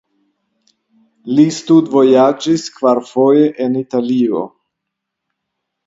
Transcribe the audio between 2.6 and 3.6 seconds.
kvarfoje